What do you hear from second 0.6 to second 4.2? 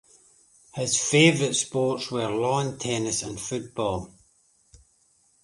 His favourite sports were lawn tennis and football.